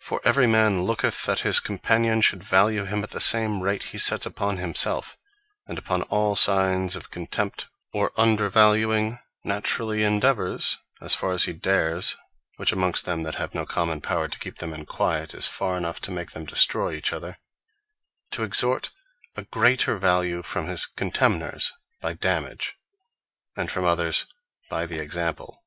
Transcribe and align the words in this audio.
For 0.00 0.22
every 0.24 0.46
man 0.46 0.84
looketh 0.84 1.24
that 1.26 1.40
his 1.40 1.60
companion 1.60 2.22
should 2.22 2.42
value 2.42 2.84
him, 2.86 3.02
at 3.04 3.10
the 3.10 3.20
same 3.20 3.62
rate 3.62 3.82
he 3.82 3.98
sets 3.98 4.24
upon 4.24 4.56
himselfe: 4.56 5.18
And 5.66 5.76
upon 5.76 6.00
all 6.04 6.36
signes 6.36 6.96
of 6.96 7.10
contempt, 7.10 7.68
or 7.92 8.12
undervaluing, 8.16 9.18
naturally 9.44 10.04
endeavours, 10.04 10.78
as 11.02 11.14
far 11.14 11.32
as 11.32 11.44
he 11.44 11.52
dares 11.52 12.16
(which 12.56 12.72
amongst 12.72 13.04
them 13.04 13.24
that 13.24 13.34
have 13.34 13.54
no 13.54 13.66
common 13.66 14.00
power, 14.00 14.26
to 14.26 14.38
keep 14.38 14.56
them 14.56 14.72
in 14.72 14.86
quiet, 14.86 15.34
is 15.34 15.46
far 15.48 15.76
enough 15.76 16.00
to 16.00 16.10
make 16.10 16.30
them 16.30 16.46
destroy 16.46 16.92
each 16.92 17.12
other,) 17.12 17.36
to 18.30 18.44
extort 18.44 18.88
a 19.36 19.42
greater 19.44 19.98
value 19.98 20.40
from 20.42 20.66
his 20.66 20.86
contemners, 20.86 21.72
by 22.00 22.14
dommage; 22.14 22.72
and 23.54 23.70
from 23.70 23.84
others, 23.84 24.24
by 24.70 24.86
the 24.86 24.98
example. 24.98 25.62